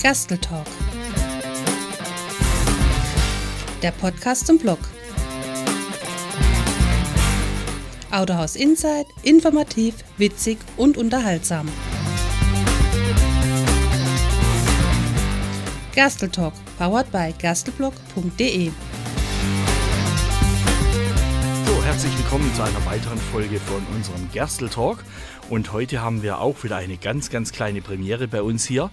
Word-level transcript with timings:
Gerstl 0.00 0.38
Talk. 0.38 0.64
Der 3.82 3.90
Podcast 3.90 4.46
zum 4.46 4.56
Blog. 4.56 4.78
Autohaus 8.12 8.54
Insight, 8.54 9.06
informativ, 9.24 9.96
witzig 10.16 10.58
und 10.76 10.96
unterhaltsam. 10.96 11.68
Gerstl 15.96 16.28
Talk, 16.28 16.54
powered 16.78 17.10
by 17.10 17.34
gerstelblog.de. 17.36 18.70
So, 21.66 21.84
herzlich 21.84 22.16
willkommen 22.16 22.54
zu 22.54 22.62
einer 22.62 22.86
weiteren 22.86 23.18
Folge 23.18 23.58
von 23.58 23.84
unserem 23.96 24.30
Gerstl 24.32 24.68
Talk. 24.68 25.02
Und 25.50 25.72
heute 25.72 26.02
haben 26.02 26.22
wir 26.22 26.40
auch 26.40 26.62
wieder 26.62 26.76
eine 26.76 26.98
ganz, 26.98 27.30
ganz 27.30 27.52
kleine 27.52 27.80
Premiere 27.80 28.28
bei 28.28 28.42
uns 28.42 28.66
hier. 28.66 28.90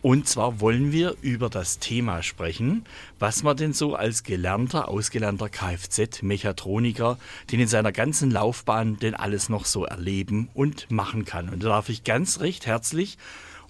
Und 0.00 0.28
zwar 0.28 0.60
wollen 0.60 0.92
wir 0.92 1.16
über 1.22 1.48
das 1.50 1.80
Thema 1.80 2.22
sprechen, 2.22 2.84
was 3.18 3.42
man 3.42 3.56
denn 3.56 3.72
so 3.72 3.96
als 3.96 4.22
gelernter, 4.22 4.88
ausgelernter 4.88 5.48
Kfz-Mechatroniker, 5.48 7.18
den 7.50 7.60
in 7.60 7.68
seiner 7.68 7.90
ganzen 7.90 8.30
Laufbahn 8.30 8.98
denn 8.98 9.14
alles 9.14 9.48
noch 9.48 9.64
so 9.64 9.84
erleben 9.84 10.50
und 10.54 10.88
machen 10.90 11.24
kann. 11.24 11.48
Und 11.48 11.64
da 11.64 11.68
darf 11.68 11.88
ich 11.88 12.04
ganz 12.04 12.40
recht 12.40 12.66
herzlich 12.66 13.18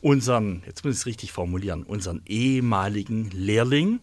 unseren, 0.00 0.62
jetzt 0.66 0.84
muss 0.84 0.94
ich 0.94 1.00
es 1.00 1.06
richtig 1.06 1.32
formulieren, 1.32 1.82
unseren 1.82 2.22
ehemaligen 2.26 3.30
Lehrling, 3.30 4.00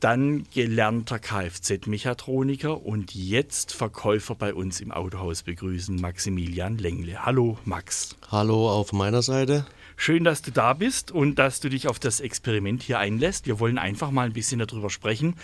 dann 0.00 0.44
gelernter 0.52 1.18
Kfz-Mechatroniker 1.18 2.84
und 2.84 3.14
jetzt 3.14 3.72
Verkäufer 3.72 4.34
bei 4.34 4.54
uns 4.54 4.80
im 4.80 4.92
Autohaus 4.92 5.42
begrüßen, 5.42 5.96
Maximilian 5.96 6.78
Lengle. 6.78 7.24
Hallo 7.24 7.58
Max. 7.64 8.16
Hallo 8.30 8.70
auf 8.70 8.92
meiner 8.92 9.22
Seite. 9.22 9.66
Schön, 9.98 10.24
dass 10.24 10.42
du 10.42 10.50
da 10.50 10.74
bist 10.74 11.10
und 11.10 11.36
dass 11.36 11.60
du 11.60 11.70
dich 11.70 11.88
auf 11.88 11.98
das 11.98 12.20
Experiment 12.20 12.82
hier 12.82 12.98
einlässt. 12.98 13.46
Wir 13.46 13.58
wollen 13.58 13.78
einfach 13.78 14.10
mal 14.10 14.26
ein 14.26 14.34
bisschen 14.34 14.58
darüber 14.58 14.90
sprechen, 14.90 15.34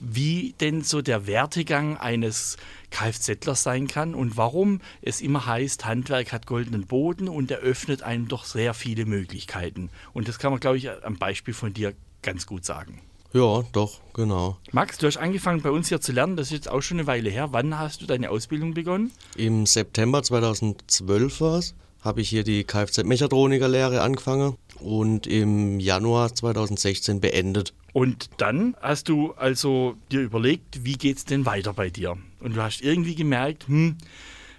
wie 0.00 0.54
denn 0.60 0.82
so 0.82 1.02
der 1.02 1.28
Wertegang 1.28 1.96
eines 1.96 2.56
Kfzlers 2.90 3.62
sein 3.62 3.86
kann 3.86 4.14
und 4.14 4.36
warum 4.36 4.80
es 5.02 5.20
immer 5.20 5.46
heißt, 5.46 5.84
Handwerk 5.84 6.32
hat 6.32 6.46
goldenen 6.46 6.86
Boden 6.86 7.28
und 7.28 7.50
eröffnet 7.52 8.02
einem 8.02 8.26
doch 8.26 8.44
sehr 8.44 8.74
viele 8.74 9.06
Möglichkeiten. 9.06 9.88
Und 10.12 10.26
das 10.26 10.40
kann 10.40 10.50
man, 10.50 10.60
glaube 10.60 10.78
ich, 10.78 10.90
am 10.90 11.16
Beispiel 11.16 11.54
von 11.54 11.72
dir 11.72 11.94
ganz 12.22 12.46
gut 12.46 12.64
sagen. 12.64 13.00
Ja, 13.32 13.62
doch, 13.72 14.00
genau. 14.12 14.58
Max, 14.72 14.98
du 14.98 15.06
hast 15.06 15.16
angefangen 15.16 15.62
bei 15.62 15.70
uns 15.70 15.88
hier 15.88 16.00
zu 16.00 16.12
lernen, 16.12 16.36
das 16.36 16.48
ist 16.48 16.52
jetzt 16.52 16.68
auch 16.68 16.82
schon 16.82 16.98
eine 16.98 17.06
Weile 17.06 17.30
her. 17.30 17.52
Wann 17.52 17.78
hast 17.78 18.02
du 18.02 18.06
deine 18.06 18.28
Ausbildung 18.28 18.74
begonnen? 18.74 19.10
Im 19.36 19.64
September 19.64 20.22
2012 20.22 21.40
war 21.40 21.58
es, 21.58 21.74
habe 22.02 22.20
ich 22.20 22.28
hier 22.28 22.44
die 22.44 22.64
Kfz-Mechatroniker-Lehre 22.64 24.02
angefangen 24.02 24.56
und 24.80 25.26
im 25.26 25.80
Januar 25.80 26.34
2016 26.34 27.20
beendet. 27.20 27.72
Und 27.92 28.30
dann 28.38 28.76
hast 28.80 29.08
du 29.08 29.32
also 29.32 29.94
dir 30.10 30.20
überlegt, 30.20 30.84
wie 30.84 30.94
geht 30.94 31.18
es 31.18 31.24
denn 31.24 31.46
weiter 31.46 31.72
bei 31.72 31.90
dir? 31.90 32.16
Und 32.40 32.56
du 32.56 32.62
hast 32.62 32.82
irgendwie 32.82 33.14
gemerkt, 33.14 33.68
hm, 33.68 33.98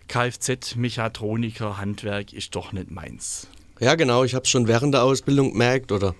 Kfz-Mechatroniker, 0.08 1.78
Handwerk 1.78 2.34
ist 2.34 2.56
doch 2.56 2.72
nicht 2.72 2.92
meins. 2.92 3.48
Ja, 3.80 3.96
genau, 3.96 4.24
ich 4.24 4.36
habe 4.36 4.44
es 4.44 4.50
schon 4.50 4.68
während 4.68 4.94
der 4.94 5.04
Ausbildung 5.04 5.52
gemerkt 5.52 5.92
oder 5.92 6.16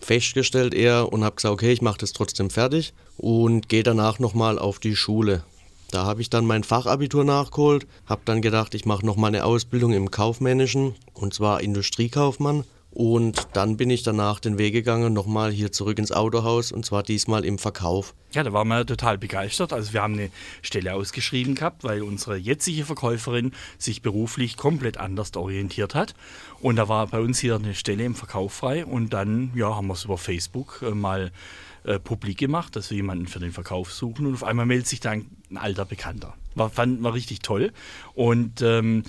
festgestellt 0.00 0.74
eher 0.74 1.12
und 1.12 1.24
habe 1.24 1.36
gesagt, 1.36 1.52
okay, 1.52 1.72
ich 1.72 1.82
mache 1.82 1.98
das 1.98 2.12
trotzdem 2.12 2.50
fertig 2.50 2.94
und 3.16 3.68
gehe 3.68 3.82
danach 3.82 4.18
nochmal 4.18 4.58
auf 4.58 4.78
die 4.78 4.96
Schule. 4.96 5.42
Da 5.90 6.04
habe 6.04 6.20
ich 6.20 6.30
dann 6.30 6.46
mein 6.46 6.64
Fachabitur 6.64 7.24
nachgeholt, 7.24 7.86
habe 8.06 8.22
dann 8.24 8.42
gedacht, 8.42 8.74
ich 8.74 8.86
mache 8.86 9.06
nochmal 9.06 9.28
eine 9.28 9.44
Ausbildung 9.44 9.92
im 9.92 10.10
Kaufmännischen 10.10 10.94
und 11.14 11.32
zwar 11.32 11.60
Industriekaufmann. 11.60 12.64
Und 12.96 13.48
dann 13.52 13.76
bin 13.76 13.90
ich 13.90 14.04
danach 14.04 14.40
den 14.40 14.56
Weg 14.56 14.72
gegangen, 14.72 15.12
nochmal 15.12 15.52
hier 15.52 15.70
zurück 15.70 15.98
ins 15.98 16.12
Autohaus 16.12 16.72
und 16.72 16.86
zwar 16.86 17.02
diesmal 17.02 17.44
im 17.44 17.58
Verkauf. 17.58 18.14
Ja, 18.32 18.42
da 18.42 18.54
waren 18.54 18.68
wir 18.68 18.86
total 18.86 19.18
begeistert. 19.18 19.74
Also 19.74 19.92
wir 19.92 20.00
haben 20.00 20.14
eine 20.14 20.30
Stelle 20.62 20.94
ausgeschrieben 20.94 21.56
gehabt, 21.56 21.84
weil 21.84 22.00
unsere 22.00 22.36
jetzige 22.36 22.86
Verkäuferin 22.86 23.52
sich 23.76 24.00
beruflich 24.00 24.56
komplett 24.56 24.96
anders 24.96 25.36
orientiert 25.36 25.94
hat. 25.94 26.14
Und 26.62 26.76
da 26.76 26.88
war 26.88 27.06
bei 27.08 27.20
uns 27.20 27.38
hier 27.38 27.56
eine 27.56 27.74
Stelle 27.74 28.02
im 28.02 28.14
Verkauf 28.14 28.54
frei 28.54 28.86
und 28.86 29.10
dann 29.12 29.50
ja, 29.54 29.76
haben 29.76 29.88
wir 29.88 29.92
es 29.92 30.06
über 30.06 30.16
Facebook 30.16 30.80
äh, 30.82 30.92
mal 30.92 31.32
publik 31.98 32.38
gemacht, 32.38 32.76
dass 32.76 32.90
wir 32.90 32.96
jemanden 32.96 33.26
für 33.26 33.38
den 33.38 33.52
Verkauf 33.52 33.92
suchen 33.92 34.26
und 34.26 34.34
auf 34.34 34.44
einmal 34.44 34.66
meldet 34.66 34.86
sich 34.86 35.00
dann 35.00 35.26
ein 35.50 35.56
alter 35.56 35.84
Bekannter. 35.84 36.34
War, 36.54 36.70
fand 36.70 37.00
man 37.00 37.12
richtig 37.12 37.40
toll. 37.40 37.72
Und 38.14 38.62
ähm, 38.62 39.04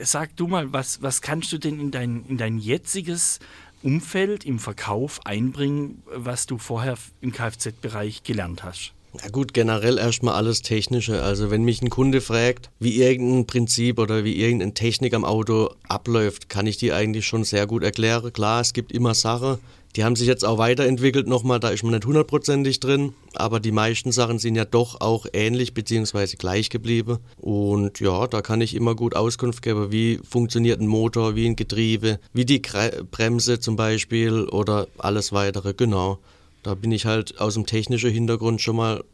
sag 0.00 0.36
du 0.36 0.46
mal, 0.46 0.72
was, 0.72 1.02
was 1.02 1.22
kannst 1.22 1.52
du 1.52 1.58
denn 1.58 1.80
in 1.80 1.90
dein, 1.90 2.24
in 2.26 2.36
dein 2.36 2.58
jetziges 2.58 3.38
Umfeld 3.82 4.44
im 4.44 4.58
Verkauf 4.58 5.24
einbringen, 5.24 6.02
was 6.06 6.46
du 6.46 6.58
vorher 6.58 6.98
im 7.20 7.32
Kfz-Bereich 7.32 8.22
gelernt 8.22 8.64
hast? 8.64 8.92
Na 9.12 9.28
gut, 9.28 9.52
generell 9.52 9.98
erstmal 9.98 10.34
alles 10.34 10.62
Technische. 10.62 11.22
Also 11.22 11.50
wenn 11.50 11.64
mich 11.64 11.82
ein 11.82 11.90
Kunde 11.90 12.20
fragt, 12.20 12.70
wie 12.78 13.02
irgendein 13.02 13.46
Prinzip 13.46 13.98
oder 13.98 14.24
wie 14.24 14.36
irgendeine 14.40 14.74
Technik 14.74 15.14
am 15.14 15.24
Auto 15.24 15.70
abläuft, 15.88 16.48
kann 16.48 16.66
ich 16.66 16.76
die 16.76 16.92
eigentlich 16.92 17.26
schon 17.26 17.42
sehr 17.42 17.66
gut 17.66 17.82
erklären. 17.82 18.32
Klar, 18.32 18.60
es 18.60 18.72
gibt 18.72 18.92
immer 18.92 19.14
Sachen, 19.14 19.58
die 19.96 20.04
haben 20.04 20.14
sich 20.14 20.28
jetzt 20.28 20.44
auch 20.44 20.58
weiterentwickelt 20.58 21.26
nochmal, 21.26 21.58
da 21.58 21.70
ist 21.70 21.82
man 21.82 21.92
nicht 21.92 22.06
hundertprozentig 22.06 22.78
drin, 22.78 23.12
aber 23.34 23.58
die 23.58 23.72
meisten 23.72 24.12
Sachen 24.12 24.38
sind 24.38 24.54
ja 24.54 24.64
doch 24.64 25.00
auch 25.00 25.26
ähnlich 25.32 25.74
bzw. 25.74 26.36
gleich 26.36 26.70
geblieben. 26.70 27.18
Und 27.38 27.98
ja, 27.98 28.28
da 28.28 28.40
kann 28.42 28.60
ich 28.60 28.76
immer 28.76 28.94
gut 28.94 29.16
Auskunft 29.16 29.62
geben, 29.62 29.90
wie 29.90 30.20
funktioniert 30.28 30.80
ein 30.80 30.86
Motor, 30.86 31.34
wie 31.34 31.46
ein 31.46 31.56
Getriebe, 31.56 32.20
wie 32.32 32.44
die 32.44 32.62
Bremse 33.10 33.58
zum 33.58 33.74
Beispiel 33.74 34.44
oder 34.44 34.86
alles 34.98 35.32
weitere, 35.32 35.74
genau. 35.74 36.20
Da 36.62 36.74
bin 36.74 36.92
ich 36.92 37.06
halt 37.06 37.40
aus 37.40 37.54
dem 37.54 37.66
technischen 37.66 38.10
Hintergrund 38.10 38.60
schon 38.60 38.76
mal 38.76 39.04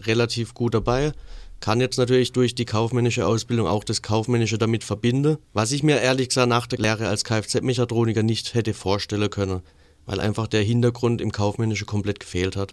relativ 0.00 0.54
gut 0.54 0.74
dabei. 0.74 1.12
Kann 1.60 1.80
jetzt 1.80 1.98
natürlich 1.98 2.32
durch 2.32 2.54
die 2.54 2.64
kaufmännische 2.64 3.26
Ausbildung 3.26 3.66
auch 3.66 3.84
das 3.84 4.02
Kaufmännische 4.02 4.58
damit 4.58 4.84
verbinden, 4.84 5.38
was 5.52 5.72
ich 5.72 5.82
mir 5.82 6.00
ehrlich 6.00 6.28
gesagt 6.28 6.48
nach 6.48 6.66
der 6.66 6.78
Lehre 6.78 7.08
als 7.08 7.24
Kfz-Mechatroniker 7.24 8.22
nicht 8.22 8.54
hätte 8.54 8.74
vorstellen 8.74 9.30
können 9.30 9.62
weil 10.06 10.20
einfach 10.20 10.46
der 10.46 10.62
Hintergrund 10.62 11.20
im 11.20 11.32
Kaufmännischen 11.32 11.86
komplett 11.86 12.20
gefehlt 12.20 12.56
hat. 12.56 12.72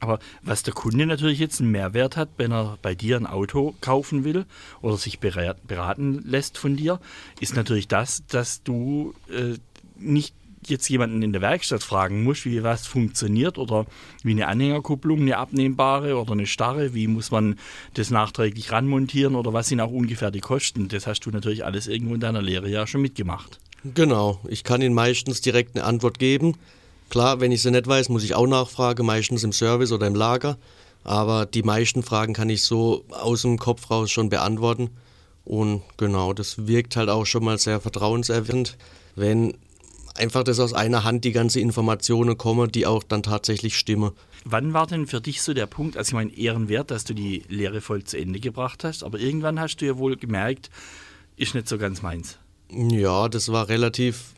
Aber 0.00 0.18
was 0.42 0.64
der 0.64 0.74
Kunde 0.74 1.06
natürlich 1.06 1.38
jetzt 1.38 1.60
einen 1.60 1.70
Mehrwert 1.70 2.16
hat, 2.16 2.30
wenn 2.36 2.50
er 2.50 2.76
bei 2.82 2.94
dir 2.94 3.16
ein 3.16 3.26
Auto 3.26 3.74
kaufen 3.80 4.24
will 4.24 4.46
oder 4.80 4.96
sich 4.96 5.20
beraten 5.20 6.22
lässt 6.24 6.58
von 6.58 6.76
dir, 6.76 7.00
ist 7.38 7.54
natürlich 7.54 7.86
das, 7.86 8.24
dass 8.26 8.64
du 8.64 9.14
äh, 9.30 9.58
nicht 9.96 10.34
jetzt 10.66 10.88
jemanden 10.88 11.22
in 11.22 11.32
der 11.32 11.42
Werkstatt 11.42 11.82
fragen 11.82 12.22
musst, 12.22 12.44
wie 12.44 12.62
was 12.62 12.86
funktioniert 12.86 13.58
oder 13.58 13.86
wie 14.22 14.32
eine 14.32 14.48
Anhängerkupplung, 14.48 15.20
eine 15.20 15.38
abnehmbare 15.38 16.16
oder 16.16 16.32
eine 16.32 16.46
starre, 16.46 16.94
wie 16.94 17.06
muss 17.06 17.30
man 17.30 17.58
das 17.94 18.10
nachträglich 18.10 18.72
ranmontieren 18.72 19.34
oder 19.34 19.52
was 19.52 19.68
sind 19.68 19.80
auch 19.80 19.90
ungefähr 19.90 20.30
die 20.30 20.40
Kosten. 20.40 20.88
Das 20.88 21.06
hast 21.06 21.20
du 21.20 21.30
natürlich 21.30 21.64
alles 21.64 21.86
irgendwo 21.86 22.14
in 22.14 22.20
deiner 22.20 22.42
Lehre 22.42 22.68
ja 22.68 22.86
schon 22.86 23.02
mitgemacht. 23.02 23.58
Genau, 23.84 24.38
ich 24.48 24.62
kann 24.62 24.80
Ihnen 24.80 24.94
meistens 24.94 25.40
direkt 25.40 25.76
eine 25.76 25.84
Antwort 25.84 26.18
geben. 26.18 26.56
Klar, 27.10 27.40
wenn 27.40 27.52
ich 27.52 27.62
sie 27.62 27.70
nicht 27.70 27.86
weiß, 27.86 28.08
muss 28.08 28.24
ich 28.24 28.34
auch 28.34 28.46
nachfragen, 28.46 29.04
meistens 29.04 29.44
im 29.44 29.52
Service 29.52 29.92
oder 29.92 30.06
im 30.06 30.14
Lager. 30.14 30.56
Aber 31.04 31.46
die 31.46 31.62
meisten 31.62 32.02
Fragen 32.02 32.32
kann 32.32 32.48
ich 32.48 32.62
so 32.62 33.04
aus 33.10 33.42
dem 33.42 33.58
Kopf 33.58 33.90
raus 33.90 34.10
schon 34.10 34.28
beantworten. 34.28 34.90
Und 35.44 35.82
genau, 35.96 36.32
das 36.32 36.66
wirkt 36.66 36.96
halt 36.96 37.08
auch 37.08 37.26
schon 37.26 37.44
mal 37.44 37.58
sehr 37.58 37.80
vertrauenserweckend, 37.80 38.78
wenn 39.16 39.54
einfach 40.16 40.44
das 40.44 40.60
aus 40.60 40.72
einer 40.72 41.04
Hand 41.04 41.24
die 41.24 41.32
ganze 41.32 41.60
Informationen 41.60 42.36
kommen, 42.36 42.70
die 42.70 42.86
auch 42.86 43.02
dann 43.02 43.22
tatsächlich 43.22 43.76
stimmen. 43.76 44.12
Wann 44.44 44.72
war 44.72 44.86
denn 44.86 45.06
für 45.06 45.20
dich 45.20 45.42
so 45.42 45.54
der 45.54 45.66
Punkt, 45.66 45.96
also 45.96 46.10
ich 46.10 46.14
meine 46.14 46.36
ehrenwert, 46.36 46.90
dass 46.90 47.04
du 47.04 47.14
die 47.14 47.42
Lehre 47.48 47.80
voll 47.80 48.04
zu 48.04 48.18
Ende 48.18 48.40
gebracht 48.40 48.84
hast, 48.84 49.04
aber 49.04 49.18
irgendwann 49.18 49.60
hast 49.60 49.76
du 49.76 49.86
ja 49.86 49.98
wohl 49.98 50.16
gemerkt, 50.16 50.70
ist 51.36 51.54
nicht 51.54 51.68
so 51.68 51.78
ganz 51.78 52.02
meins. 52.02 52.38
Ja, 52.70 53.28
das 53.28 53.50
war 53.50 53.68
relativ 53.68 54.34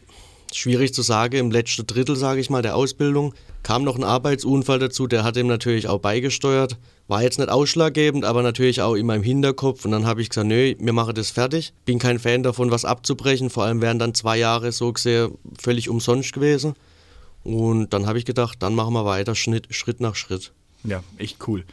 schwierig 0.53 0.93
zu 0.95 1.03
sagen. 1.03 1.37
Im 1.37 1.51
letzten 1.51 1.87
Drittel, 1.87 2.17
sage 2.17 2.41
ich 2.41 2.51
mal, 2.51 2.63
der 2.63 2.77
Ausbildung 2.77 3.35
kam 3.65 3.83
noch 3.83 3.97
ein 3.97 4.05
Arbeitsunfall 4.05 4.79
dazu, 4.79 5.09
der 5.09 5.25
hat 5.25 5.37
ihm 5.37 5.49
natürlich 5.49 5.89
auch 5.89 5.99
beigesteuert. 5.99 6.79
War 7.09 7.23
jetzt 7.23 7.39
nicht 7.39 7.51
ausschlaggebend, 7.51 8.25
aber 8.25 8.43
natürlich 8.43 8.83
auch 8.83 8.95
in 8.95 9.07
meinem 9.07 9.25
Hinterkopf. 9.25 9.85
Und 9.85 9.91
dann 9.91 10.07
habe 10.07 10.23
ich 10.23 10.29
gesagt, 10.29 10.47
nö, 10.47 10.75
wir 10.79 10.93
machen 10.93 11.15
das 11.15 11.31
fertig. 11.31 11.73
Bin 11.85 11.99
kein 11.99 12.19
Fan 12.19 12.43
davon, 12.43 12.71
was 12.71 12.85
abzubrechen. 12.85 13.51
Vor 13.51 13.65
allem 13.65 13.81
wären 13.81 13.99
dann 13.99 14.15
zwei 14.15 14.39
Jahre 14.39 14.71
so 14.71 14.93
gesehen 14.93 15.37
völlig 15.59 15.89
umsonst 15.89 16.33
gewesen. 16.33 16.75
Und 17.43 17.93
dann 17.93 18.07
habe 18.07 18.19
ich 18.19 18.25
gedacht, 18.25 18.63
dann 18.63 18.75
machen 18.75 18.95
wir 18.95 19.05
weiter, 19.05 19.35
Schritt, 19.35 19.67
Schritt 19.75 20.01
nach 20.01 20.15
Schritt. 20.15 20.53
Ja, 20.85 21.03
echt 21.19 21.39
cool. 21.49 21.65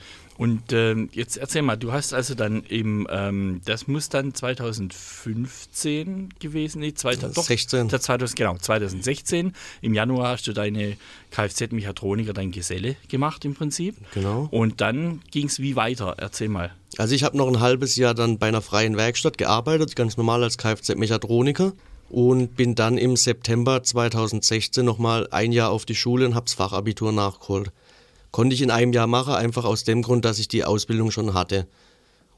Und 0.42 0.74
ähm, 0.74 1.10
jetzt 1.14 1.38
erzähl 1.38 1.62
mal, 1.62 1.76
du 1.76 1.92
hast 1.92 2.16
also 2.16 2.34
dann 2.34 2.64
im, 2.64 3.06
ähm, 3.12 3.62
das 3.64 3.88
muss 3.88 4.10
dann 4.10 4.34
2015 4.34 6.30
gewesen, 6.40 6.80
nee, 6.80 6.96
2016. 6.96 7.90
Doch, 7.90 8.00
2000, 8.00 8.36
genau, 8.36 8.58
2016. 8.58 9.54
Im 9.82 9.94
Januar 9.94 10.30
hast 10.30 10.48
du 10.48 10.54
deine 10.54 10.98
Kfz-Mechatroniker, 11.30 12.34
dein 12.34 12.50
Geselle 12.50 12.96
gemacht 13.08 13.46
im 13.46 13.54
Prinzip. 13.54 13.98
Genau. 14.16 14.48
Und 14.50 14.82
dann 14.82 15.22
ging 15.30 15.46
es 15.46 15.60
wie 15.60 15.76
weiter? 15.76 16.16
Erzähl 16.18 16.50
mal. 16.50 16.72
Also 16.98 17.14
ich 17.14 17.24
habe 17.24 17.38
noch 17.38 17.48
ein 17.48 17.60
halbes 17.60 17.96
Jahr 17.96 18.16
dann 18.16 18.40
bei 18.40 18.48
einer 18.48 18.64
freien 18.64 18.98
Werkstatt 18.98 19.38
gearbeitet, 19.38 19.96
ganz 19.96 20.18
normal 20.18 20.42
als 20.42 20.58
Kfz-Mechatroniker. 20.58 21.74
und 22.10 22.56
bin 22.56 22.74
dann 22.74 22.98
im 22.98 23.16
September 23.16 23.84
2016 23.84 24.84
nochmal 24.84 25.28
ein 25.30 25.52
Jahr 25.52 25.70
auf 25.70 25.86
die 25.86 25.94
Schule 25.94 26.26
und 26.26 26.34
habe 26.34 26.46
das 26.46 26.56
Fachabitur 26.56 27.12
nachgeholt. 27.12 27.72
Konnte 28.32 28.54
ich 28.54 28.62
in 28.62 28.72
einem 28.72 28.94
Jahr 28.94 29.08
machen, 29.08 29.34
einfach 29.34 29.66
aus 29.66 29.84
dem 29.84 30.02
Grund, 30.02 30.26
dass 30.26 30.40
ich 30.40 30.48
die 30.48 30.64
Ausbildung 30.64 31.12
schon 31.12 31.34
hatte. 31.34 31.68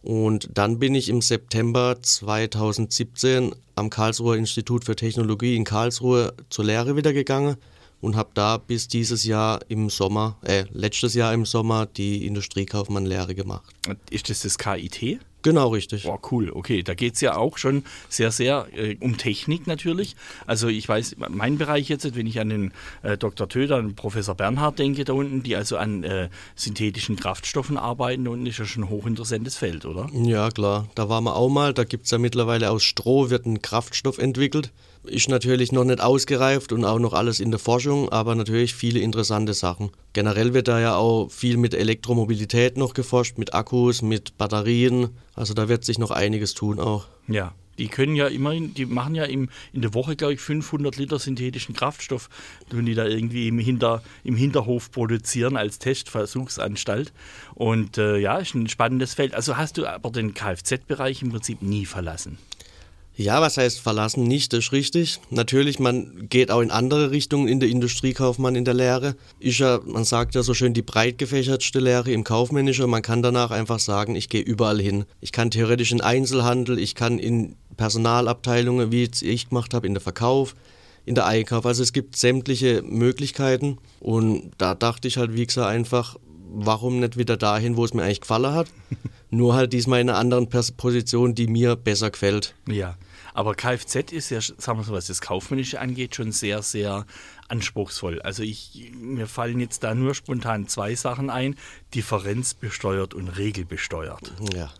Und 0.01 0.49
dann 0.53 0.79
bin 0.79 0.95
ich 0.95 1.07
im 1.07 1.21
September 1.21 1.95
2017 2.01 3.55
am 3.75 3.89
Karlsruher 3.89 4.35
Institut 4.35 4.83
für 4.83 4.95
Technologie 4.95 5.55
in 5.55 5.63
Karlsruhe 5.63 6.33
zur 6.49 6.65
Lehre 6.65 6.97
wieder 6.97 7.13
gegangen 7.13 7.55
und 8.01 8.17
habe 8.17 8.31
da 8.33 8.57
bis 8.57 8.89
dieses 8.89 9.23
Jahr 9.23 9.61
im 9.69 9.89
Sommer, 9.89 10.37
äh, 10.41 10.65
letztes 10.73 11.13
Jahr 11.13 11.33
im 11.33 11.45
Sommer 11.45 11.85
die 11.85 12.27
Industriekaufmann-Lehre 12.27 13.33
gemacht. 13.33 13.73
Ist 14.09 14.29
das 14.29 14.41
das 14.41 14.57
KIT? 14.57 15.21
Genau, 15.43 15.69
richtig. 15.69 16.03
Boah, 16.03 16.19
cool. 16.31 16.49
Okay, 16.51 16.83
da 16.83 16.93
geht 16.93 17.15
es 17.15 17.21
ja 17.21 17.35
auch 17.35 17.57
schon 17.57 17.83
sehr, 18.09 18.31
sehr 18.31 18.67
äh, 18.73 18.95
um 19.01 19.17
Technik 19.17 19.67
natürlich. 19.67 20.15
Also 20.47 20.69
ich 20.69 20.87
weiß, 20.87 21.17
mein 21.29 21.57
Bereich 21.57 21.89
jetzt, 21.89 22.15
wenn 22.15 22.27
ich 22.27 22.39
an 22.39 22.49
den 22.49 22.71
äh, 23.03 23.17
Dr. 23.17 23.49
Töder, 23.49 23.75
an 23.75 23.93
Professor 23.95 24.35
Bernhard 24.35 24.79
denke 24.79 25.03
da 25.03 25.13
unten, 25.13 25.43
die 25.43 25.55
also 25.55 25.77
an 25.77 26.03
äh, 26.03 26.29
synthetischen 26.55 27.17
Kraftstoffen 27.17 27.77
arbeiten, 27.77 28.25
da 28.25 28.31
unten 28.31 28.45
ist 28.45 28.57
ja 28.57 28.65
schon 28.65 28.85
ein 28.85 28.89
hochinteressantes 28.89 29.57
Feld, 29.57 29.85
oder? 29.85 30.09
Ja, 30.13 30.49
klar. 30.49 30.87
Da 30.95 31.09
waren 31.09 31.25
wir 31.25 31.35
auch 31.35 31.49
mal. 31.49 31.73
Da 31.73 31.83
gibt 31.83 32.05
es 32.05 32.11
ja 32.11 32.17
mittlerweile 32.17 32.71
aus 32.71 32.83
Stroh 32.83 33.29
wird 33.29 33.45
ein 33.45 33.61
Kraftstoff 33.61 34.17
entwickelt. 34.17 34.71
Ist 35.05 35.27
natürlich 35.27 35.71
noch 35.73 35.83
nicht 35.83 35.99
ausgereift 35.99 36.71
und 36.71 36.85
auch 36.85 36.99
noch 36.99 37.13
alles 37.13 37.41
in 37.41 37.51
der 37.51 37.59
Forschung, 37.59 38.09
aber 38.09 38.35
natürlich 38.35 38.73
viele 38.73 38.99
interessante 38.99 39.53
Sachen. 39.53 39.91
Generell 40.13 40.53
wird 40.53 40.69
da 40.69 40.79
ja 40.79 40.95
auch 40.95 41.29
viel 41.29 41.57
mit 41.57 41.73
Elektromobilität 41.73 42.77
noch 42.77 42.93
geforscht, 42.93 43.37
mit 43.37 43.53
Akkus, 43.53 44.01
mit 44.01 44.37
Batterien. 44.37 45.09
Also 45.35 45.53
da 45.53 45.67
wird 45.67 45.83
sich 45.83 45.99
noch 45.99 46.11
einiges 46.11 46.53
tun 46.53 46.79
auch. 46.79 47.07
Ja. 47.27 47.53
Die 47.79 47.87
können 47.87 48.15
ja 48.15 48.27
immerhin, 48.27 48.75
die 48.75 48.85
machen 48.85 49.15
ja 49.15 49.23
im, 49.23 49.49
in 49.73 49.81
der 49.81 49.95
Woche, 49.95 50.15
glaube 50.15 50.33
ich, 50.33 50.39
500 50.39 50.95
Liter 50.97 51.17
synthetischen 51.17 51.73
Kraftstoff, 51.73 52.29
den 52.71 52.85
die 52.85 52.93
da 52.93 53.05
irgendwie 53.05 53.47
im, 53.47 53.57
Hinter, 53.57 54.03
im 54.23 54.35
Hinterhof 54.35 54.91
produzieren 54.91 55.57
als 55.57 55.79
Testversuchsanstalt. 55.79 57.11
Und 57.55 57.97
äh, 57.97 58.17
ja, 58.17 58.37
ist 58.37 58.53
ein 58.53 58.69
spannendes 58.69 59.15
Feld. 59.15 59.33
Also 59.33 59.57
hast 59.57 59.77
du 59.77 59.87
aber 59.87 60.11
den 60.11 60.35
Kfz-Bereich 60.35 61.23
im 61.23 61.31
Prinzip 61.31 61.63
nie 61.63 61.87
verlassen. 61.87 62.37
Ja, 63.15 63.41
was 63.41 63.57
heißt 63.57 63.79
verlassen? 63.79 64.23
Nicht, 64.23 64.53
das 64.53 64.65
ist 64.65 64.71
richtig. 64.71 65.19
Natürlich, 65.29 65.79
man 65.79 66.27
geht 66.29 66.49
auch 66.49 66.61
in 66.61 66.71
andere 66.71 67.11
Richtungen 67.11 67.47
in 67.47 67.59
der 67.59 67.69
Industriekaufmann 67.69 68.55
in 68.55 68.65
der 68.65 68.73
Lehre. 68.73 69.15
Ist 69.39 69.59
ja, 69.59 69.79
man 69.85 70.03
sagt 70.03 70.33
ja 70.33 70.41
so 70.41 70.55
schön, 70.55 70.73
die 70.73 70.81
breit 70.81 71.19
gefächertste 71.19 71.79
Lehre 71.79 72.11
im 72.11 72.23
Kaufmännischen. 72.23 72.89
Man 72.89 73.03
kann 73.03 73.21
danach 73.21 73.51
einfach 73.51 73.77
sagen, 73.77 74.15
ich 74.15 74.29
gehe 74.29 74.41
überall 74.41 74.81
hin. 74.81 75.05
Ich 75.21 75.31
kann 75.31 75.51
theoretisch 75.51 75.91
in 75.91 76.01
Einzelhandel, 76.01 76.79
ich 76.79 76.95
kann 76.95 77.19
in 77.19 77.55
Personalabteilungen, 77.77 78.91
wie 78.91 79.07
ich 79.21 79.49
gemacht 79.49 79.75
habe, 79.75 79.85
in 79.85 79.93
der 79.93 80.01
Verkauf, 80.01 80.55
in 81.05 81.13
der 81.13 81.27
Einkauf. 81.27 81.67
Also 81.67 81.83
es 81.83 81.93
gibt 81.93 82.15
sämtliche 82.15 82.81
Möglichkeiten. 82.81 83.77
Und 83.99 84.51
da 84.57 84.73
dachte 84.73 85.07
ich 85.07 85.17
halt, 85.17 85.35
wie 85.35 85.45
gesagt, 85.45 85.67
einfach, 85.67 86.17
warum 86.53 86.99
nicht 86.99 87.17
wieder 87.17 87.37
dahin, 87.37 87.75
wo 87.75 87.85
es 87.85 87.93
mir 87.93 88.03
eigentlich 88.03 88.21
gefallen 88.21 88.53
hat. 88.53 88.67
Nur 89.29 89.55
halt 89.55 89.73
diesmal 89.73 89.99
in 89.99 90.09
einer 90.09 90.19
anderen 90.19 90.47
Position, 90.47 91.33
die 91.33 91.47
mir 91.47 91.75
besser 91.75 92.11
gefällt. 92.11 92.53
Ja, 92.67 92.95
aber 93.33 93.55
Kfz 93.55 94.11
ist 94.11 94.29
ja, 94.29 94.39
sagen 94.41 94.79
wir 94.79 94.83
so, 94.83 94.93
was 94.93 95.07
das 95.07 95.21
Kaufmännische 95.21 95.79
angeht, 95.79 96.15
schon 96.15 96.31
sehr, 96.31 96.61
sehr 96.61 97.05
anspruchsvoll. 97.47 98.21
Also 98.21 98.43
ich, 98.43 98.91
mir 98.95 99.27
fallen 99.27 99.59
jetzt 99.59 99.83
da 99.83 99.95
nur 99.95 100.13
spontan 100.13 100.67
zwei 100.67 100.93
Sachen 100.93 101.29
ein, 101.29 101.55
differenzbesteuert 101.95 103.13
und 103.15 103.29
regelbesteuert. 103.29 104.31
Ja. 104.53 104.71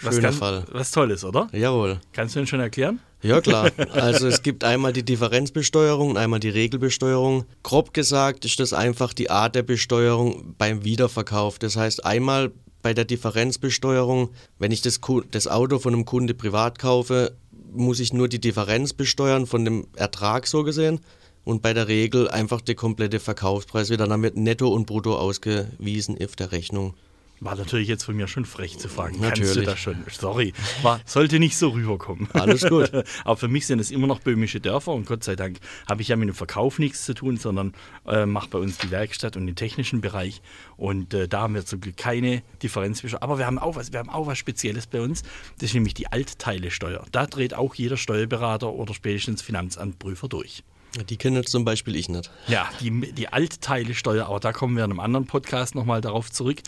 Was, 0.00 0.14
Schöner 0.14 0.28
kann, 0.28 0.38
Fall. 0.38 0.64
was 0.70 0.92
Tolles, 0.92 1.24
oder? 1.24 1.48
Jawohl. 1.52 2.00
Kannst 2.12 2.36
du 2.36 2.40
den 2.40 2.46
schon 2.46 2.60
erklären? 2.60 3.00
Ja 3.20 3.40
klar, 3.40 3.72
also 3.92 4.28
es 4.28 4.42
gibt 4.42 4.62
einmal 4.62 4.92
die 4.92 5.04
Differenzbesteuerung 5.04 6.10
und 6.10 6.16
einmal 6.16 6.38
die 6.38 6.50
Regelbesteuerung. 6.50 7.44
Grob 7.64 7.92
gesagt 7.92 8.44
ist 8.44 8.60
das 8.60 8.72
einfach 8.72 9.12
die 9.12 9.28
Art 9.28 9.56
der 9.56 9.62
Besteuerung 9.64 10.54
beim 10.56 10.84
Wiederverkauf. 10.84 11.58
Das 11.58 11.76
heißt 11.76 12.04
einmal 12.04 12.52
bei 12.80 12.94
der 12.94 13.04
Differenzbesteuerung, 13.04 14.30
wenn 14.58 14.70
ich 14.70 14.82
das, 14.82 15.00
das 15.32 15.48
Auto 15.48 15.80
von 15.80 15.94
einem 15.94 16.04
Kunde 16.04 16.34
privat 16.34 16.78
kaufe, 16.78 17.34
muss 17.72 17.98
ich 18.00 18.12
nur 18.12 18.28
die 18.28 18.40
Differenz 18.40 18.92
besteuern 18.92 19.46
von 19.46 19.64
dem 19.64 19.88
Ertrag 19.96 20.46
so 20.46 20.62
gesehen 20.62 21.00
und 21.44 21.60
bei 21.60 21.74
der 21.74 21.88
Regel 21.88 22.28
einfach 22.28 22.60
der 22.60 22.76
komplette 22.76 23.20
Verkaufspreis 23.20 23.90
wieder. 23.90 24.06
Dann 24.06 24.22
wird 24.22 24.36
netto 24.36 24.68
und 24.68 24.86
brutto 24.86 25.16
ausgewiesen 25.16 26.16
auf 26.22 26.36
der 26.36 26.52
Rechnung. 26.52 26.94
War 27.40 27.54
natürlich 27.54 27.88
jetzt 27.88 28.04
von 28.04 28.16
mir 28.16 28.26
schon 28.26 28.44
frech 28.44 28.78
zu 28.78 28.88
fragen. 28.88 29.20
Natürlich. 29.20 29.54
Kannst 29.54 29.56
du 29.56 29.62
das 29.62 29.78
schon? 29.78 30.04
Sorry, 30.10 30.52
war, 30.82 31.00
sollte 31.06 31.38
nicht 31.38 31.56
so 31.56 31.68
rüberkommen. 31.68 32.28
Alles 32.32 32.66
gut. 32.68 32.90
Aber 33.24 33.36
für 33.36 33.48
mich 33.48 33.66
sind 33.66 33.78
es 33.78 33.90
immer 33.90 34.06
noch 34.06 34.20
böhmische 34.20 34.60
Dörfer 34.60 34.92
und 34.92 35.06
Gott 35.06 35.22
sei 35.22 35.36
Dank 35.36 35.58
habe 35.88 36.02
ich 36.02 36.08
ja 36.08 36.16
mit 36.16 36.28
dem 36.28 36.34
Verkauf 36.34 36.78
nichts 36.78 37.04
zu 37.04 37.14
tun, 37.14 37.36
sondern 37.36 37.74
äh, 38.06 38.26
mache 38.26 38.48
bei 38.48 38.58
uns 38.58 38.78
die 38.78 38.90
Werkstatt 38.90 39.36
und 39.36 39.46
den 39.46 39.56
technischen 39.56 40.00
Bereich. 40.00 40.42
Und 40.76 41.14
äh, 41.14 41.28
da 41.28 41.42
haben 41.42 41.54
wir 41.54 41.64
zum 41.64 41.80
Glück 41.80 41.96
keine 41.96 42.42
Differenz. 42.62 43.04
Aber 43.20 43.38
wir 43.38 43.46
haben, 43.46 43.58
auch 43.58 43.76
was, 43.76 43.92
wir 43.92 44.00
haben 44.00 44.10
auch 44.10 44.26
was 44.26 44.38
Spezielles 44.38 44.86
bei 44.86 45.00
uns. 45.00 45.22
Das 45.58 45.70
ist 45.70 45.74
nämlich 45.74 45.94
die 45.94 46.08
Altteilesteuer. 46.08 47.04
Da 47.12 47.26
dreht 47.26 47.54
auch 47.54 47.74
jeder 47.74 47.96
Steuerberater 47.96 48.72
oder 48.72 48.94
spätestens 48.94 49.42
Finanzamtprüfer 49.42 50.28
durch. 50.28 50.64
Die 51.08 51.16
kenne 51.16 51.44
zum 51.44 51.64
Beispiel 51.64 51.96
ich 51.96 52.08
nicht. 52.08 52.30
Ja, 52.46 52.68
die, 52.80 53.12
die 53.12 53.28
Altteilesteuer, 53.28 54.26
aber 54.26 54.40
da 54.40 54.52
kommen 54.52 54.76
wir 54.76 54.84
in 54.84 54.90
einem 54.90 55.00
anderen 55.00 55.26
Podcast 55.26 55.74
nochmal 55.74 56.00
darauf 56.00 56.30
zurück. 56.30 56.58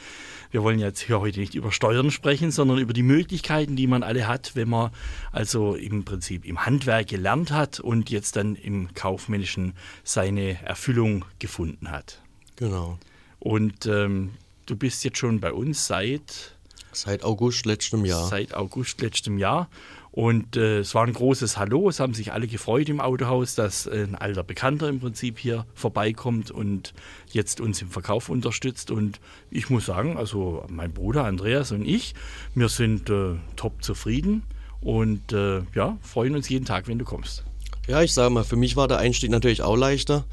Wir 0.50 0.62
wollen 0.62 0.78
jetzt 0.78 1.00
hier 1.00 1.20
heute 1.20 1.40
nicht 1.40 1.54
über 1.54 1.72
Steuern 1.72 2.10
sprechen, 2.10 2.50
sondern 2.50 2.78
über 2.78 2.92
die 2.92 3.02
Möglichkeiten, 3.02 3.76
die 3.76 3.86
man 3.86 4.02
alle 4.02 4.28
hat, 4.28 4.56
wenn 4.56 4.68
man 4.68 4.90
also 5.32 5.74
im 5.74 6.04
Prinzip 6.04 6.44
im 6.44 6.66
Handwerk 6.66 7.08
gelernt 7.08 7.50
hat 7.50 7.80
und 7.80 8.10
jetzt 8.10 8.36
dann 8.36 8.56
im 8.56 8.92
Kaufmännischen 8.94 9.74
seine 10.04 10.62
Erfüllung 10.64 11.24
gefunden 11.38 11.90
hat. 11.90 12.20
Genau. 12.56 12.98
Und 13.38 13.86
ähm, 13.86 14.32
du 14.66 14.76
bist 14.76 15.02
jetzt 15.04 15.18
schon 15.18 15.40
bei 15.40 15.52
uns 15.52 15.86
seit 15.86 16.54
Seit 16.92 17.22
August 17.22 17.66
letztem 17.66 18.04
Jahr. 18.04 18.26
Seit 18.26 18.54
August 18.54 19.00
letztem 19.00 19.38
Jahr. 19.38 19.68
Und 20.12 20.56
äh, 20.56 20.78
es 20.78 20.94
war 20.94 21.06
ein 21.06 21.12
großes 21.12 21.56
Hallo. 21.56 21.88
Es 21.88 22.00
haben 22.00 22.14
sich 22.14 22.32
alle 22.32 22.48
gefreut 22.48 22.88
im 22.88 23.00
Autohaus, 23.00 23.54
dass 23.54 23.86
ein 23.86 24.16
alter 24.16 24.42
Bekannter 24.42 24.88
im 24.88 24.98
Prinzip 24.98 25.38
hier 25.38 25.66
vorbeikommt 25.74 26.50
und 26.50 26.94
jetzt 27.30 27.60
uns 27.60 27.80
im 27.80 27.90
Verkauf 27.90 28.28
unterstützt. 28.28 28.90
Und 28.90 29.20
ich 29.50 29.70
muss 29.70 29.86
sagen, 29.86 30.16
also 30.16 30.64
mein 30.68 30.92
Bruder 30.92 31.24
Andreas 31.24 31.70
und 31.70 31.86
ich, 31.86 32.14
wir 32.54 32.68
sind 32.68 33.08
äh, 33.08 33.34
top 33.54 33.84
zufrieden 33.84 34.42
und 34.80 35.32
äh, 35.32 35.62
ja, 35.74 35.96
freuen 36.02 36.34
uns 36.34 36.48
jeden 36.48 36.64
Tag, 36.64 36.88
wenn 36.88 36.98
du 36.98 37.04
kommst. 37.04 37.44
Ja, 37.86 38.02
ich 38.02 38.12
sage 38.12 38.30
mal, 38.30 38.44
für 38.44 38.56
mich 38.56 38.76
war 38.76 38.88
der 38.88 38.98
Einstieg 38.98 39.30
natürlich 39.30 39.62
auch 39.62 39.76
leichter. 39.76 40.24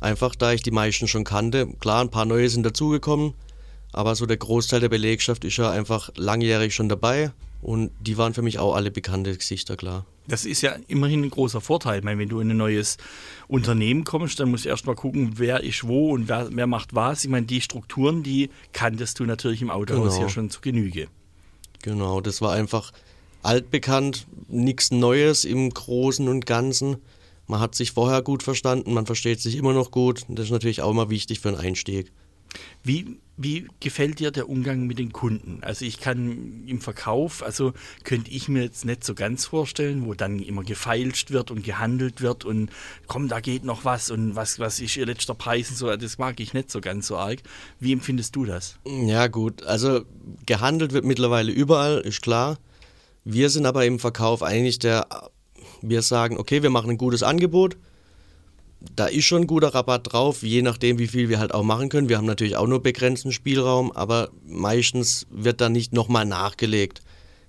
Einfach 0.00 0.36
da 0.36 0.52
ich 0.52 0.62
die 0.62 0.70
meisten 0.70 1.08
schon 1.08 1.24
kannte. 1.24 1.66
Klar, 1.80 2.02
ein 2.02 2.10
paar 2.10 2.26
neue 2.26 2.48
sind 2.48 2.64
dazugekommen. 2.64 3.34
Aber 3.92 4.14
so 4.14 4.26
der 4.26 4.36
Großteil 4.36 4.80
der 4.80 4.88
Belegschaft 4.88 5.44
ist 5.44 5.56
ja 5.56 5.70
einfach 5.70 6.10
langjährig 6.16 6.74
schon 6.74 6.88
dabei 6.88 7.32
und 7.66 7.90
die 7.98 8.16
waren 8.16 8.32
für 8.32 8.42
mich 8.42 8.60
auch 8.60 8.76
alle 8.76 8.92
bekannte 8.92 9.36
Gesichter, 9.36 9.76
klar. 9.76 10.06
Das 10.28 10.44
ist 10.44 10.62
ja 10.62 10.76
immerhin 10.86 11.24
ein 11.24 11.30
großer 11.30 11.60
Vorteil. 11.60 11.98
Ich 11.98 12.04
meine, 12.04 12.20
wenn 12.20 12.28
du 12.28 12.38
in 12.38 12.48
ein 12.48 12.56
neues 12.56 12.96
Unternehmen 13.48 14.04
kommst, 14.04 14.38
dann 14.38 14.52
musst 14.52 14.66
du 14.66 14.68
erst 14.68 14.86
mal 14.86 14.94
gucken, 14.94 15.32
wer 15.34 15.64
ist 15.64 15.82
wo 15.84 16.12
und 16.12 16.28
wer, 16.28 16.48
wer 16.52 16.68
macht 16.68 16.94
was. 16.94 17.24
Ich 17.24 17.30
meine, 17.30 17.44
die 17.44 17.60
Strukturen, 17.60 18.22
die 18.22 18.50
kanntest 18.72 19.18
du 19.18 19.24
natürlich 19.24 19.62
im 19.62 19.70
Autohaus 19.70 20.12
Genau. 20.14 20.26
ja 20.26 20.28
schon 20.28 20.48
zu 20.48 20.60
Genüge. 20.60 21.08
Genau, 21.82 22.20
das 22.20 22.40
war 22.40 22.52
einfach 22.52 22.92
altbekannt, 23.42 24.28
nichts 24.46 24.92
Neues 24.92 25.44
im 25.44 25.68
Großen 25.68 26.28
und 26.28 26.46
Ganzen. 26.46 26.98
Man 27.48 27.58
hat 27.58 27.74
sich 27.74 27.90
vorher 27.90 28.22
gut 28.22 28.44
verstanden, 28.44 28.94
man 28.94 29.06
versteht 29.06 29.40
sich 29.40 29.56
immer 29.56 29.72
noch 29.72 29.90
gut. 29.90 30.24
Das 30.28 30.44
ist 30.44 30.52
natürlich 30.52 30.82
auch 30.82 30.92
immer 30.92 31.10
wichtig 31.10 31.40
für 31.40 31.48
einen 31.48 31.58
Einstieg. 31.58 32.12
Wie, 32.84 33.18
wie 33.36 33.68
gefällt 33.80 34.18
dir 34.18 34.30
der 34.30 34.48
Umgang 34.48 34.86
mit 34.86 34.98
den 34.98 35.12
Kunden? 35.12 35.58
Also 35.62 35.84
ich 35.84 36.00
kann 36.00 36.64
im 36.66 36.80
Verkauf, 36.80 37.42
also 37.42 37.72
könnte 38.04 38.30
ich 38.30 38.48
mir 38.48 38.62
jetzt 38.62 38.84
nicht 38.84 39.04
so 39.04 39.14
ganz 39.14 39.46
vorstellen, 39.46 40.06
wo 40.06 40.14
dann 40.14 40.38
immer 40.38 40.62
gefeilscht 40.62 41.30
wird 41.30 41.50
und 41.50 41.62
gehandelt 41.62 42.22
wird 42.22 42.44
und 42.44 42.70
komm, 43.06 43.28
da 43.28 43.40
geht 43.40 43.64
noch 43.64 43.84
was 43.84 44.10
und 44.10 44.36
was, 44.36 44.58
was 44.58 44.80
ist 44.80 44.96
ihr 44.96 45.06
letzter 45.06 45.34
Preis 45.34 45.70
und 45.70 45.76
so, 45.76 45.94
das 45.94 46.18
mag 46.18 46.40
ich 46.40 46.54
nicht 46.54 46.70
so 46.70 46.80
ganz 46.80 47.06
so 47.08 47.16
arg. 47.16 47.40
Wie 47.78 47.92
empfindest 47.92 48.34
du 48.36 48.46
das? 48.46 48.78
Ja 48.86 49.26
gut, 49.26 49.62
also 49.64 50.02
gehandelt 50.46 50.92
wird 50.92 51.04
mittlerweile 51.04 51.52
überall, 51.52 52.00
ist 52.00 52.22
klar. 52.22 52.58
Wir 53.24 53.50
sind 53.50 53.66
aber 53.66 53.84
im 53.84 53.98
Verkauf 53.98 54.42
eigentlich 54.42 54.78
der, 54.78 55.06
wir 55.82 56.02
sagen, 56.02 56.38
okay, 56.38 56.62
wir 56.62 56.70
machen 56.70 56.90
ein 56.90 56.98
gutes 56.98 57.22
Angebot. 57.22 57.76
Da 58.80 59.06
ist 59.06 59.24
schon 59.24 59.42
ein 59.42 59.46
guter 59.46 59.74
Rabatt 59.74 60.12
drauf, 60.12 60.42
je 60.42 60.62
nachdem, 60.62 60.98
wie 60.98 61.08
viel 61.08 61.28
wir 61.28 61.38
halt 61.38 61.52
auch 61.54 61.62
machen 61.62 61.88
können. 61.88 62.08
Wir 62.08 62.18
haben 62.18 62.26
natürlich 62.26 62.56
auch 62.56 62.66
nur 62.66 62.82
begrenzten 62.82 63.32
Spielraum, 63.32 63.90
aber 63.92 64.30
meistens 64.46 65.26
wird 65.30 65.60
da 65.60 65.68
nicht 65.68 65.92
nochmal 65.92 66.26
nachgelegt. 66.26 67.02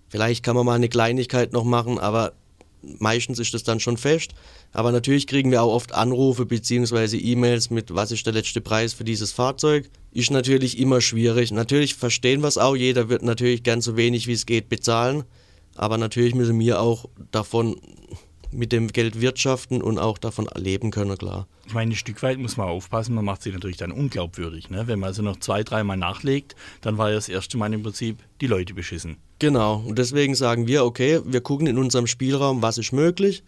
Vielleicht 0.09 0.43
kann 0.43 0.55
man 0.55 0.65
mal 0.65 0.75
eine 0.75 0.89
Kleinigkeit 0.89 1.51
noch 1.51 1.65
machen, 1.65 1.99
aber 1.99 2.33
meistens 2.81 3.39
ist 3.39 3.53
das 3.53 3.63
dann 3.63 3.79
schon 3.79 3.97
fest. 3.97 4.33
Aber 4.71 4.91
natürlich 4.91 5.27
kriegen 5.27 5.51
wir 5.51 5.63
auch 5.63 5.73
oft 5.73 5.93
Anrufe 5.93 6.45
bzw. 6.45 7.17
E-Mails 7.17 7.69
mit, 7.69 7.93
was 7.93 8.11
ist 8.11 8.25
der 8.25 8.33
letzte 8.33 8.61
Preis 8.61 8.93
für 8.93 9.03
dieses 9.03 9.31
Fahrzeug. 9.31 9.89
Ist 10.11 10.31
natürlich 10.31 10.77
immer 10.79 11.01
schwierig. 11.01 11.51
Natürlich 11.51 11.95
verstehen 11.95 12.41
wir 12.41 12.47
es 12.47 12.57
auch. 12.57 12.75
Jeder 12.75 13.09
wird 13.09 13.23
natürlich 13.23 13.63
gern 13.63 13.81
so 13.81 13.97
wenig 13.97 14.27
wie 14.27 14.33
es 14.33 14.45
geht 14.45 14.69
bezahlen. 14.69 15.23
Aber 15.75 15.97
natürlich 15.97 16.35
müssen 16.35 16.59
wir 16.59 16.81
auch 16.81 17.05
davon 17.31 17.79
mit 18.51 18.71
dem 18.71 18.87
Geld 18.87 19.21
wirtschaften 19.21 19.81
und 19.81 19.99
auch 19.99 20.17
davon 20.17 20.47
leben 20.55 20.91
können, 20.91 21.17
klar. 21.17 21.47
Ich 21.65 21.73
meine, 21.73 21.91
ein 21.91 21.95
Stück 21.95 22.21
weit 22.23 22.37
muss 22.37 22.57
man 22.57 22.67
aufpassen, 22.67 23.15
man 23.15 23.25
macht 23.25 23.41
sich 23.43 23.53
natürlich 23.53 23.77
dann 23.77 23.91
unglaubwürdig. 23.91 24.69
Ne? 24.69 24.87
Wenn 24.87 24.99
man 24.99 25.07
also 25.07 25.21
noch 25.21 25.37
zwei, 25.37 25.63
dreimal 25.63 25.97
nachlegt, 25.97 26.55
dann 26.81 26.97
war 26.97 27.09
ja 27.09 27.15
das 27.15 27.29
erste 27.29 27.57
Mal 27.57 27.73
im 27.73 27.83
Prinzip 27.83 28.17
die 28.41 28.47
Leute 28.47 28.73
beschissen. 28.73 29.17
Genau, 29.39 29.83
und 29.85 29.97
deswegen 29.99 30.33
sagen 30.33 30.67
wir, 30.67 30.83
okay, 30.83 31.19
wir 31.25 31.41
gucken 31.41 31.67
in 31.67 31.77
unserem 31.77 32.07
Spielraum, 32.07 32.61
was 32.61 32.77
ist 32.77 32.91
möglich, 32.91 33.43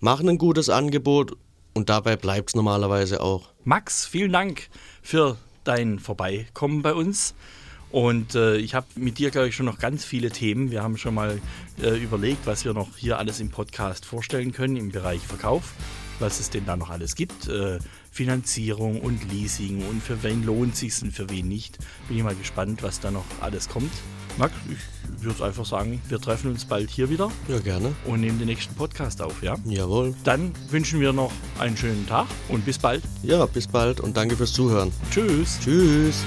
machen 0.00 0.28
ein 0.28 0.38
gutes 0.38 0.68
Angebot 0.68 1.36
und 1.72 1.88
dabei 1.88 2.16
bleibt 2.16 2.50
es 2.50 2.56
normalerweise 2.56 3.22
auch. 3.22 3.48
Max, 3.64 4.06
vielen 4.06 4.32
Dank 4.32 4.68
für 5.02 5.36
dein 5.64 5.98
Vorbeikommen 5.98 6.82
bei 6.82 6.94
uns. 6.94 7.34
Und 7.92 8.34
äh, 8.34 8.56
ich 8.56 8.74
habe 8.74 8.86
mit 8.94 9.18
dir, 9.18 9.30
glaube 9.30 9.48
ich, 9.48 9.56
schon 9.56 9.66
noch 9.66 9.78
ganz 9.78 10.04
viele 10.04 10.30
Themen. 10.30 10.70
Wir 10.70 10.82
haben 10.82 10.96
schon 10.96 11.14
mal 11.14 11.40
äh, 11.82 11.96
überlegt, 11.96 12.46
was 12.46 12.64
wir 12.64 12.72
noch 12.72 12.96
hier 12.96 13.18
alles 13.18 13.40
im 13.40 13.50
Podcast 13.50 14.04
vorstellen 14.04 14.52
können 14.52 14.76
im 14.76 14.90
Bereich 14.92 15.20
Verkauf, 15.20 15.72
was 16.20 16.38
es 16.38 16.50
denn 16.50 16.66
da 16.66 16.76
noch 16.76 16.90
alles 16.90 17.16
gibt. 17.16 17.48
Äh, 17.48 17.78
Finanzierung 18.12 19.00
und 19.00 19.30
Leasing 19.32 19.86
und 19.88 20.02
für 20.02 20.22
wen 20.22 20.44
lohnt 20.44 20.76
sich 20.76 21.00
und 21.02 21.12
für 21.12 21.30
wen 21.30 21.48
nicht. 21.48 21.78
Bin 22.08 22.18
ich 22.18 22.22
mal 22.22 22.34
gespannt, 22.34 22.82
was 22.82 23.00
da 23.00 23.10
noch 23.10 23.24
alles 23.40 23.68
kommt. 23.68 23.92
Max, 24.38 24.54
ich 25.18 25.24
würde 25.24 25.44
einfach 25.44 25.64
sagen, 25.64 26.00
wir 26.08 26.20
treffen 26.20 26.50
uns 26.50 26.64
bald 26.64 26.90
hier 26.90 27.10
wieder. 27.10 27.30
Ja, 27.48 27.58
gerne. 27.58 27.92
Und 28.06 28.20
nehmen 28.20 28.38
den 28.38 28.46
nächsten 28.46 28.74
Podcast 28.74 29.20
auf, 29.20 29.42
ja? 29.42 29.56
Jawohl. 29.64 30.14
Dann 30.24 30.52
wünschen 30.70 31.00
wir 31.00 31.12
noch 31.12 31.32
einen 31.58 31.76
schönen 31.76 32.06
Tag 32.06 32.26
und 32.48 32.64
bis 32.64 32.78
bald. 32.78 33.02
Ja, 33.22 33.46
bis 33.46 33.66
bald 33.66 34.00
und 34.00 34.16
danke 34.16 34.36
fürs 34.36 34.52
Zuhören. 34.52 34.92
Tschüss. 35.10 35.58
Tschüss. 35.62 36.24